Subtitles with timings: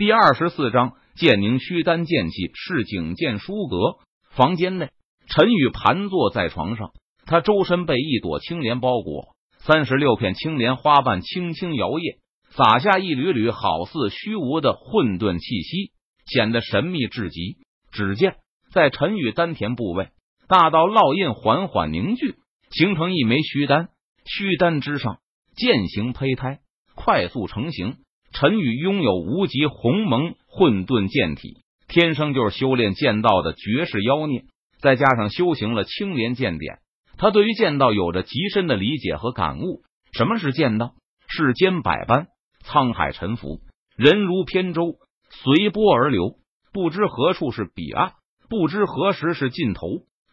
[0.00, 3.98] 第二十四章剑宁虚丹剑气是景剑书阁
[4.30, 4.88] 房间内，
[5.28, 6.92] 陈宇盘坐在床上，
[7.26, 12.16] 他周身被一朵青莲包裹，三十六片青莲花瓣轻轻摇曳，
[12.48, 15.92] 洒下一缕缕好似虚无的混沌气息，
[16.24, 17.58] 显得神秘至极。
[17.92, 18.36] 只见
[18.72, 20.08] 在陈宇丹田部位，
[20.48, 22.36] 大道烙印缓缓凝聚，
[22.70, 23.90] 形成一枚虚丹，
[24.24, 25.18] 虚丹之上
[25.54, 26.60] 剑形胚胎
[26.94, 27.98] 快速成型。
[28.32, 31.58] 陈宇拥有无极鸿蒙混沌剑体，
[31.88, 34.44] 天生就是修炼剑道的绝世妖孽。
[34.80, 36.78] 再加上修行了青莲剑典，
[37.18, 39.82] 他对于剑道有着极深的理解和感悟。
[40.12, 40.94] 什么是剑道？
[41.28, 42.28] 世间百般，
[42.64, 43.60] 沧海沉浮，
[43.96, 44.94] 人如扁舟，
[45.28, 46.36] 随波而流。
[46.72, 48.12] 不知何处是彼岸，
[48.48, 49.86] 不知何时是尽头。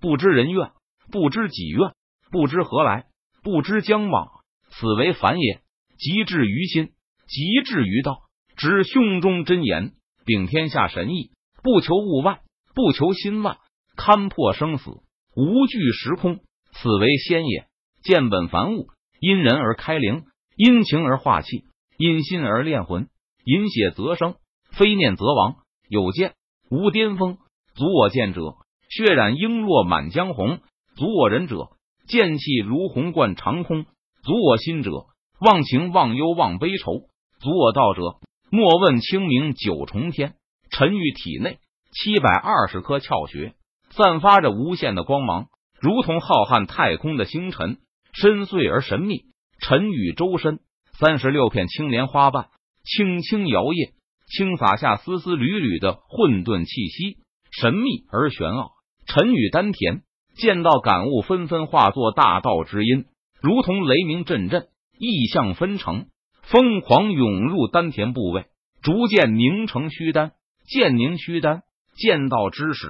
[0.00, 0.72] 不知人愿，
[1.10, 1.92] 不知己愿，
[2.30, 3.06] 不知何来，
[3.42, 4.28] 不知将往。
[4.68, 5.60] 此为凡也。
[5.96, 6.90] 极致于心。
[7.26, 8.22] 极致于道，
[8.56, 9.92] 知胸中真言，
[10.24, 11.30] 秉天下神意，
[11.62, 12.40] 不求物外，
[12.74, 13.58] 不求心外，
[13.96, 14.90] 勘破生死，
[15.36, 16.40] 无惧时空，
[16.72, 17.66] 此为仙也。
[18.02, 20.24] 见本凡物，因人而开灵，
[20.56, 21.64] 因情而化气，
[21.96, 23.08] 因心而炼魂，
[23.44, 24.34] 饮血则生，
[24.72, 25.56] 非念则亡。
[25.88, 26.34] 有剑
[26.70, 27.38] 无巅峰，
[27.74, 28.56] 足我剑者，
[28.90, 30.58] 血染璎珞满江红；
[30.96, 31.70] 足我人者，
[32.06, 33.84] 剑气如虹贯长空；
[34.22, 35.06] 足我心者，
[35.40, 37.08] 忘情忘忧忘悲愁。
[37.40, 38.18] 足我道者，
[38.50, 40.34] 莫问清明九重天。
[40.70, 41.58] 陈宇体内
[41.92, 43.54] 七百二十颗窍穴，
[43.90, 45.46] 散发着无限的光芒，
[45.80, 47.78] 如同浩瀚太空的星辰，
[48.12, 49.26] 深邃而神秘。
[49.60, 50.58] 陈宇周身
[50.98, 52.48] 三十六片青莲花瓣
[52.82, 53.92] 轻轻摇曳，
[54.26, 57.18] 轻洒下丝丝缕缕的混沌气息，
[57.52, 58.72] 神秘而玄奥。
[59.06, 60.02] 陈宇丹田
[60.36, 63.04] 见到感悟纷纷化作大道之音，
[63.40, 64.66] 如同雷鸣阵阵，
[64.98, 66.06] 异象纷呈。
[66.46, 68.46] 疯狂涌入丹田部位，
[68.82, 70.32] 逐渐凝成虚丹。
[70.66, 71.62] 剑凝虚丹，
[71.94, 72.88] 剑道之始，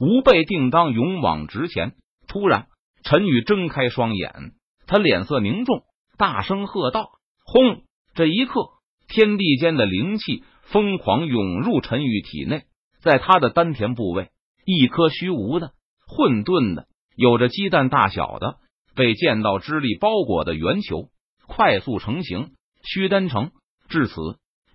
[0.00, 1.92] 吾辈定当勇往直前。
[2.26, 2.68] 突然，
[3.02, 4.52] 陈宇睁开双眼，
[4.86, 5.82] 他脸色凝重，
[6.16, 7.10] 大声喝道
[7.44, 7.82] ：“轰！”
[8.16, 8.68] 这一刻，
[9.06, 12.62] 天地间的灵气疯狂涌入陈宇体内，
[13.02, 14.30] 在他的丹田部位，
[14.64, 15.72] 一颗虚无的、
[16.06, 16.86] 混沌的、
[17.16, 18.56] 有着鸡蛋大小的、
[18.96, 21.10] 被剑道之力包裹的圆球
[21.46, 22.52] 快速成型。
[22.84, 23.50] 虚丹成，
[23.88, 24.14] 至此，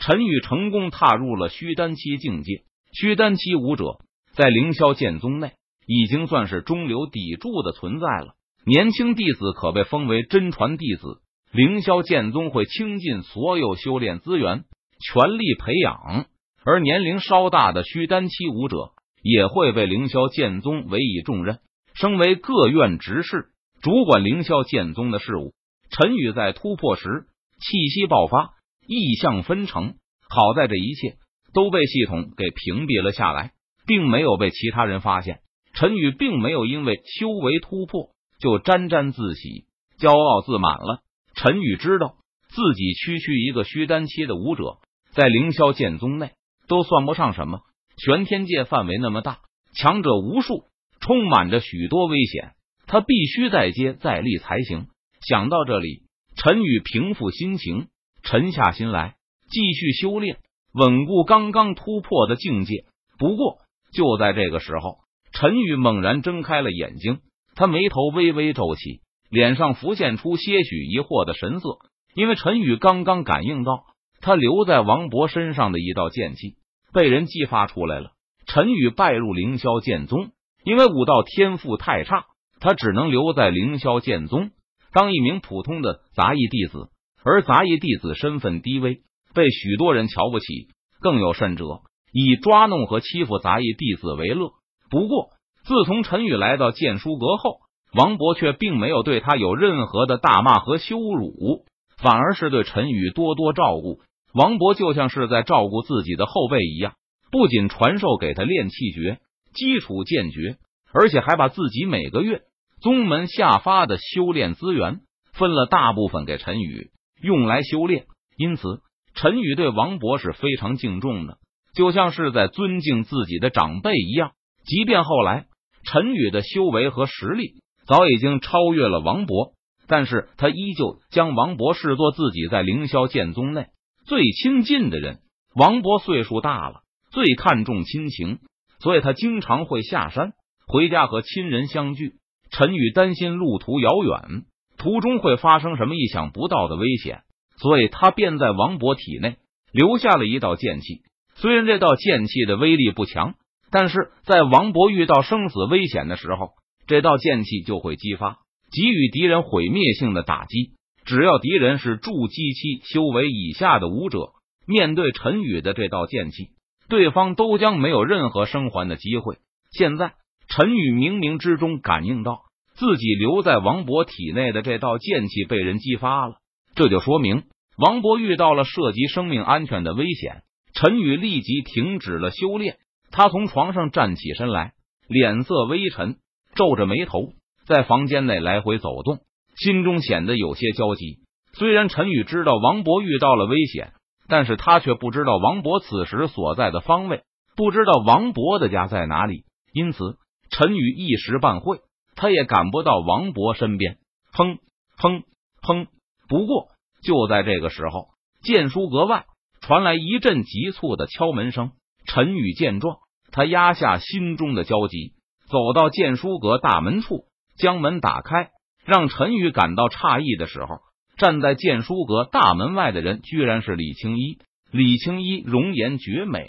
[0.00, 2.62] 陈宇成功踏入了虚丹期境界。
[2.92, 3.98] 虚丹期武者
[4.32, 5.52] 在凌霄剑宗内
[5.86, 8.34] 已经算是中流砥柱的存在了。
[8.64, 11.20] 年轻弟子可被封为真传弟子，
[11.52, 14.64] 凌霄剑宗会倾尽所有修炼资源，
[14.98, 16.24] 全力培养；
[16.64, 18.92] 而年龄稍大的虚丹期武者
[19.22, 21.58] 也会被凌霄剑宗委以重任，
[21.94, 23.48] 升为各院执事，
[23.82, 25.52] 主管凌霄剑宗的事务。
[25.90, 27.26] 陈宇在突破时。
[27.60, 28.54] 气息爆发，
[28.86, 29.94] 意象纷呈。
[30.30, 31.16] 好在这一切
[31.54, 33.52] 都被系统给屏蔽了下来，
[33.86, 35.40] 并没有被其他人发现。
[35.74, 39.64] 陈宇并没有因为修为突破就沾沾自喜、
[39.98, 41.02] 骄傲自满了。
[41.34, 42.16] 陈宇知道
[42.48, 44.78] 自己区区一个虚丹期的武者，
[45.12, 46.32] 在凌霄剑宗内
[46.66, 47.60] 都算不上什么。
[47.96, 49.38] 玄天界范围那么大，
[49.74, 50.64] 强者无数，
[51.00, 52.52] 充满着许多危险，
[52.86, 54.88] 他必须再接再厉才行。
[55.20, 56.07] 想到这里。
[56.40, 57.88] 陈宇平复心情，
[58.22, 59.16] 沉下心来，
[59.50, 60.36] 继续修炼，
[60.72, 62.84] 稳固刚刚突破的境界。
[63.18, 63.56] 不过，
[63.92, 64.98] 就在这个时候，
[65.32, 67.18] 陈宇猛然睁开了眼睛，
[67.56, 71.78] 他眉头微微皱起，脸上浮现出些许疑惑的神色。
[72.14, 73.82] 因为陈宇刚刚感应到，
[74.20, 76.54] 他留在王博身上的一道剑气
[76.92, 78.12] 被人激发出来了。
[78.46, 80.30] 陈宇拜入凌霄剑宗，
[80.62, 82.26] 因为武道天赋太差，
[82.60, 84.52] 他只能留在凌霄剑宗。
[84.92, 86.88] 当一名普通的杂役弟子，
[87.22, 89.00] 而杂役弟子身份低微，
[89.34, 90.68] 被许多人瞧不起。
[91.00, 91.82] 更有甚者，
[92.12, 94.50] 以抓弄和欺负杂役弟子为乐。
[94.90, 95.30] 不过，
[95.64, 97.60] 自从陈宇来到剑书阁后，
[97.94, 101.64] 王博却并没有对他有任何的大骂和羞辱，
[101.98, 104.00] 反而是对陈宇多多照顾。
[104.34, 106.94] 王博就像是在照顾自己的后辈一样，
[107.30, 109.18] 不仅传授给他练气诀、
[109.54, 110.56] 基础剑诀，
[110.92, 112.42] 而且还把自己每个月。
[112.80, 115.00] 宗门下发的修炼资源
[115.32, 116.90] 分了大部分给陈宇
[117.20, 118.80] 用来修炼，因此
[119.14, 121.38] 陈宇对王博是非常敬重的，
[121.74, 124.32] 就像是在尊敬自己的长辈一样。
[124.64, 125.46] 即便后来
[125.84, 129.54] 陈宇的修为和实力早已经超越了王博，
[129.86, 133.68] 但是他依旧将王博视作自己在凌霄剑宗内
[134.06, 135.20] 最亲近的人。
[135.54, 138.38] 王博岁数大了，最看重亲情，
[138.78, 140.32] 所以他经常会下山
[140.66, 142.14] 回家和亲人相聚。
[142.50, 144.44] 陈宇担心路途遥远，
[144.76, 147.22] 途中会发生什么意想不到的危险，
[147.56, 149.36] 所以他便在王博体内
[149.72, 151.02] 留下了一道剑气，
[151.34, 153.34] 虽然这道剑气的威力不强，
[153.70, 156.52] 但是在王博遇到生死危险的时候，
[156.86, 158.38] 这道剑气就会激发，
[158.72, 160.72] 给予敌人毁灭性的打击。
[161.04, 164.32] 只要敌人是筑基期修为以下的武者，
[164.66, 166.50] 面对陈宇的这道剑气，
[166.88, 169.38] 对方都将没有任何生还的机会。
[169.70, 170.12] 现在，
[170.48, 172.40] 陈宇冥冥之中感应到
[172.74, 176.36] 自己留在王博体内的这道剑气被人激发了，
[176.74, 177.44] 这就说明
[177.76, 180.42] 王博遇到了涉及生命安全的危险。
[180.74, 182.76] 陈宇立即停止了修炼，
[183.10, 184.72] 他从床上站起身来，
[185.08, 186.16] 脸色微沉，
[186.54, 187.32] 皱着眉头，
[187.66, 189.18] 在房间内来回走动。
[189.56, 191.18] 心中显得有些焦急。
[191.54, 193.92] 虽然陈宇知道王博遇到了危险，
[194.28, 197.22] 但是他却不知道王博此时所在的方位，
[197.56, 199.44] 不知道王博的家在哪里。
[199.72, 200.16] 因此，
[200.50, 201.80] 陈宇一时半会
[202.14, 203.98] 他也赶不到王博身边。
[204.32, 204.58] 砰
[204.98, 205.22] 砰
[205.62, 205.86] 砰！
[206.28, 206.68] 不过
[207.02, 208.08] 就在这个时候，
[208.42, 209.26] 剑书阁外
[209.60, 211.72] 传来一阵急促的敲门声。
[212.06, 212.98] 陈宇见状，
[213.32, 215.12] 他压下心中的焦急，
[215.48, 217.24] 走到剑书阁大门处，
[217.58, 218.50] 将门打开。
[218.84, 220.78] 让陈宇感到诧异的时候，
[221.18, 224.38] 站在剑书阁大门外的人居然是李青衣。
[224.70, 226.48] 李青衣容颜绝美，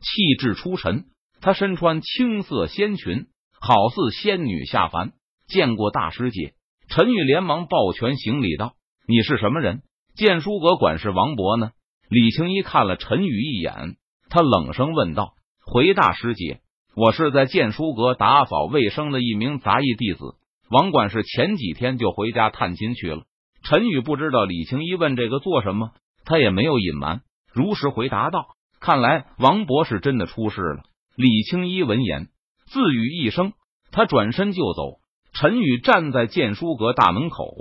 [0.00, 1.04] 气质出尘。
[1.40, 3.26] 她身穿青色仙裙，
[3.60, 5.12] 好似仙女下凡。
[5.46, 6.52] 见过大师姐，
[6.88, 8.74] 陈宇连忙抱拳行礼道
[9.08, 9.82] ：“你是什么人？
[10.14, 11.70] 剑书阁管事王博呢？”
[12.10, 13.96] 李青衣看了陈宇一眼，
[14.28, 16.60] 他冷声问道：“回大师姐，
[16.94, 20.36] 我是在剑书阁打扫卫生的一名杂役弟子。”
[20.70, 23.22] 王管事前几天就回家探亲去了。
[23.62, 25.92] 陈宇不知道李青衣问这个做什么，
[26.26, 27.22] 他也没有隐瞒，
[27.54, 28.48] 如实回答道
[28.80, 30.82] ：“看来王博是真的出事了。”
[31.18, 32.28] 李青衣闻言，
[32.66, 33.52] 自语一声，
[33.90, 35.00] 他转身就走。
[35.32, 37.56] 陈宇站在剑书阁大门口，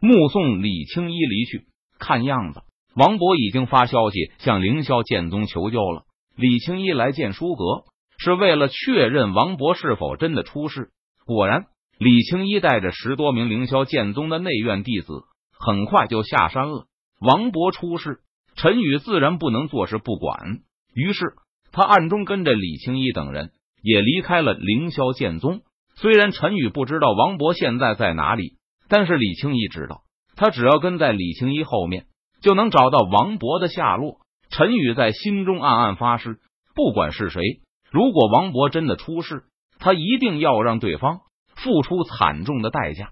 [0.00, 1.66] 目送李青衣离去。
[2.00, 2.62] 看样子，
[2.96, 6.02] 王博已经发消息向凌霄剑宗求救了。
[6.34, 7.84] 李青衣来剑书阁
[8.18, 10.88] 是为了确认王博是否真的出事。
[11.26, 11.66] 果然。
[11.98, 15.12] 李青衣带着十多名凌霄剑宗的内院弟子，
[15.60, 16.86] 很快就下山了。
[17.20, 18.18] 王博出事，
[18.56, 20.58] 陈宇自然不能坐视不管，
[20.92, 21.20] 于是
[21.76, 23.50] 他暗中跟着李青衣等人
[23.82, 25.60] 也离开了凌霄剑宗。
[25.94, 28.54] 虽然陈宇不知道王博现在在哪里，
[28.88, 30.00] 但是李青衣知道，
[30.36, 32.06] 他只要跟在李青衣后面，
[32.40, 34.20] 就能找到王博的下落。
[34.48, 36.38] 陈宇在心中暗暗发誓，
[36.74, 37.42] 不管是谁，
[37.90, 39.42] 如果王博真的出事，
[39.78, 41.20] 他一定要让对方。
[41.56, 43.10] 付出惨重的代价。